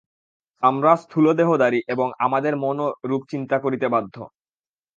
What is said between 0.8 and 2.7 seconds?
স্থূলদেহধারী এবং আমাদের